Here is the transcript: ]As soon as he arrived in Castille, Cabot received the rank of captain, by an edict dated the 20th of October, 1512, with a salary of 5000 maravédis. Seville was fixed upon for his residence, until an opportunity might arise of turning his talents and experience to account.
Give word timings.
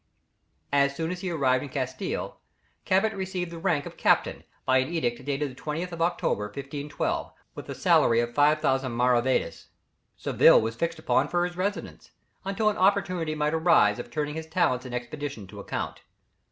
]As 0.83 0.95
soon 0.95 1.11
as 1.11 1.21
he 1.21 1.29
arrived 1.29 1.61
in 1.63 1.69
Castille, 1.69 2.39
Cabot 2.85 3.13
received 3.13 3.51
the 3.51 3.59
rank 3.59 3.85
of 3.85 3.97
captain, 3.97 4.43
by 4.65 4.79
an 4.79 4.91
edict 4.91 5.23
dated 5.23 5.51
the 5.51 5.61
20th 5.61 5.91
of 5.91 6.01
October, 6.01 6.45
1512, 6.45 7.31
with 7.53 7.69
a 7.69 7.75
salary 7.75 8.19
of 8.19 8.33
5000 8.33 8.91
maravédis. 8.93 9.67
Seville 10.17 10.59
was 10.59 10.75
fixed 10.75 10.97
upon 10.97 11.27
for 11.27 11.45
his 11.45 11.55
residence, 11.55 12.09
until 12.43 12.69
an 12.69 12.77
opportunity 12.77 13.35
might 13.35 13.53
arise 13.53 13.99
of 13.99 14.09
turning 14.09 14.33
his 14.33 14.47
talents 14.47 14.87
and 14.87 14.95
experience 14.95 15.47
to 15.47 15.59
account. 15.59 16.01